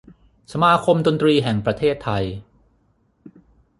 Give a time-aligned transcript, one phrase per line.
[0.51, 2.23] สมาคมดนตรีแห่งประเทศไทย